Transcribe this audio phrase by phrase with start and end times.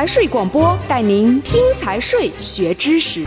[0.00, 3.22] 财税广播带您听财税学知识。《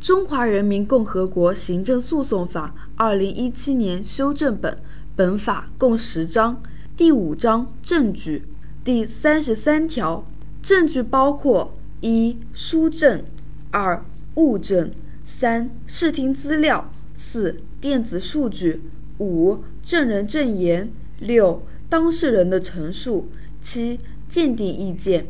[0.00, 4.78] 中华人民共和国行政诉讼法》二零一七年修正本，
[5.16, 6.62] 本法共十章。
[6.96, 8.46] 第五章证据，
[8.84, 10.24] 第三十三条，
[10.62, 13.24] 证据包括一书证，
[13.72, 14.04] 二
[14.36, 14.92] 物证，
[15.24, 18.80] 三视听资料，四电子数据，
[19.18, 23.28] 五证人证言，六当事人的陈述，
[23.60, 23.98] 七
[24.28, 25.26] 鉴定意见，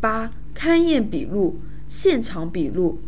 [0.00, 2.98] 八勘验笔录、现场笔录。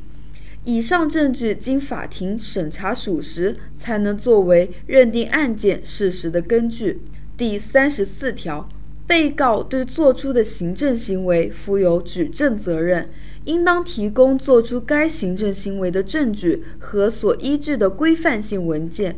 [0.65, 7.01] 以上证据经法庭审查属实，才能作为认定案件事实的根据。
[7.37, 8.69] 第三十四条，
[9.05, 13.09] 被告对作出的行政行为负有举证责任，
[13.47, 19.17] 应当提供作出该行政行为的证据和所依据的规范性文件。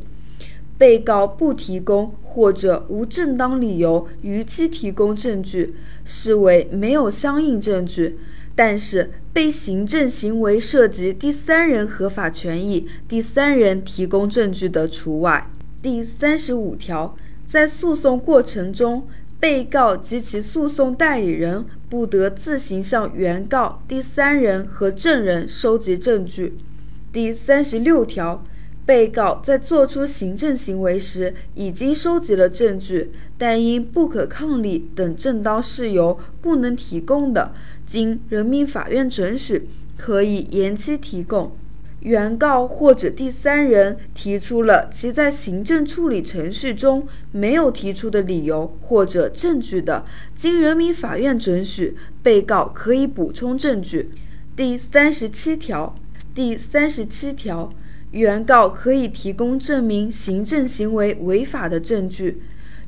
[0.84, 5.74] 被告不提供或者无正当理由逾期提供证据，
[6.05, 8.19] 视为没有相应证据。
[8.54, 15.51] 但是，被行政行为涉及第三人合法权益，第三人提供证据的除外。
[15.80, 19.09] 第三十五条，在诉讼过程中，
[19.40, 26.59] 被告及其诉讼代理人不得自行向原告、第三人和证人收集证据。
[27.10, 28.45] 第三十六条。
[28.87, 37.55] 被告在作出行政行为时，已经收集了证据，但因不可抗力等正当事由不能提供的，
[37.87, 41.57] 经人民法院准许，可以延期提供。
[42.01, 50.05] 原告或者第三人提出了其在行政处理程序中没有提出的理由或者证据的，
[50.37, 54.10] 经人民法院准许，被告可以补充证据。
[54.55, 55.96] 第三十七条，
[56.35, 57.73] 第三十七条。
[58.15, 62.40] 原告可以提供证明行政行为违法的证据，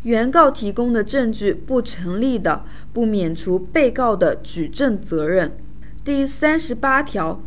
[0.04, 5.58] 原告提供的证据不成立的，不免除被告的举证责任。
[6.04, 7.42] 第三十八条，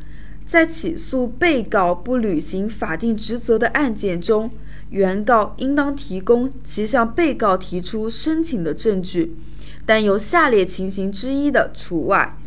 [0.45, 4.51] 在起诉被告不履行法定职责的案件中，
[4.89, 9.37] 原告应当提供其向被告提出申请的证据，
[9.85, 12.37] 但有下列情形之一的除外：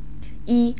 [0.45, 0.75] 一。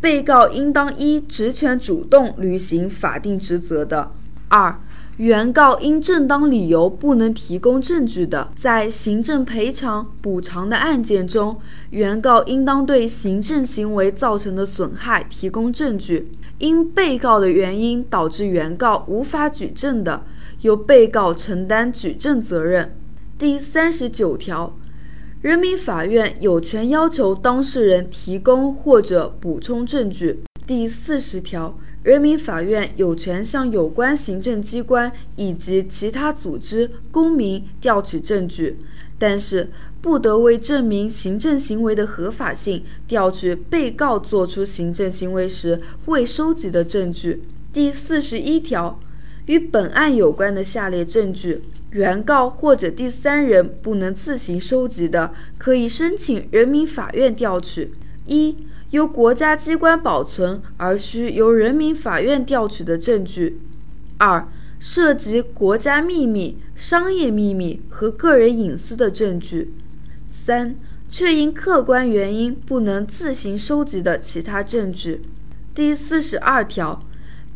[0.00, 4.10] 被告应当依职权主动履行法定职责的；
[4.48, 4.78] 二，
[5.16, 11.58] 原告因正当理由不能提供证据的，在行政赔偿补偿的案件中，
[11.90, 16.30] 原告应当对行政行为造成的损害提供证据。
[16.58, 20.22] 因被告的原因导致原告无法举证的，
[20.60, 22.94] 由被告承担举证责任。
[23.38, 24.76] 第三十九条。
[25.46, 30.40] 人民法院有权要求当事人提供或者补充证据。
[30.66, 38.76] 第四十条，人民法院有权向有关行政机关以及其他组织、公民调取证据，
[39.20, 39.70] 但是
[40.00, 47.44] 不得为证明行政行为的合法性调取被告作出行政行为时未收集的证据。
[47.72, 48.98] 第四十一条，
[49.46, 51.64] 与本案有关的下列证据。
[51.90, 57.92] 原告或者第三人不能自行收集的，可以申请人民法院调取：
[58.26, 58.54] 一、
[58.90, 63.58] 由国家机关保存而需由人民法院调取的证据；
[64.18, 64.46] 二、
[64.78, 69.68] 涉及国家秘密、商业秘密和个人隐私的证据；
[70.26, 70.76] 三、
[71.08, 75.22] 确因客观原因不能自行收集的其他证据。
[75.74, 77.05] 第四十二条。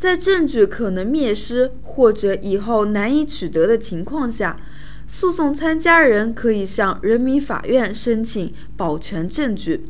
[0.00, 4.58] 在证据可能灭失或者以后难以取得的情况下，
[5.06, 9.84] 诉讼参加人可以向人民法院申请保全证据，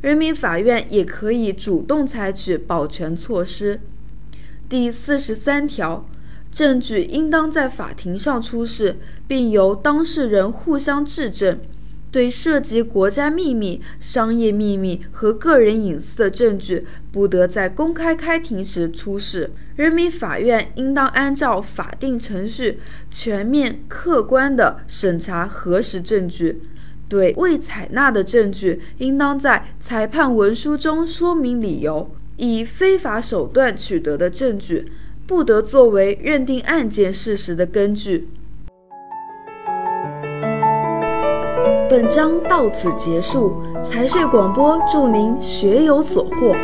[0.00, 3.80] 人民法院也可以主动采取保全措施。
[4.68, 6.08] 第四十三条，
[6.52, 11.58] 证据应当在法庭上出示，并由当事人互相质证。
[12.10, 19.50] 对涉及国家秘密、商业秘密和个人隐私的证据，不得在公开开庭时出示。
[19.76, 22.80] 人民法院应当按照法定程序，
[23.10, 26.62] 全面客观地审查核实证据。
[27.08, 32.10] 对未采纳的证据，应当在裁判文书中说明理由。
[32.36, 34.92] 以非法手段取得的证据，
[35.26, 38.28] 不得作为认定案件事实的根据。
[41.88, 46.54] 本章到此结束，财税广播祝您学有所获。